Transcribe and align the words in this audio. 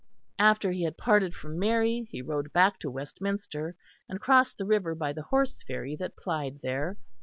After 0.39 0.71
he 0.71 0.81
had 0.81 0.97
parted 0.97 1.35
from 1.35 1.59
Mary 1.59 2.07
he 2.09 2.23
rode 2.23 2.51
back 2.51 2.79
to 2.79 2.89
Westminster, 2.89 3.75
and 4.09 4.19
crossed 4.19 4.57
the 4.57 4.65
river 4.65 4.95
by 4.95 5.13
the 5.13 5.21
horse 5.21 5.61
ferry 5.61 5.95
that 5.97 6.15
plied 6.17 6.59
there. 6.63 6.97